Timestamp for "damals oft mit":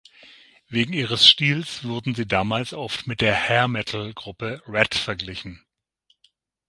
2.27-3.21